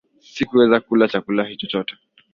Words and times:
Sikuweza 0.23 0.79
kula 0.79 1.07
chakula 1.07 1.43
hicho 1.43 1.67
chote 1.67 1.95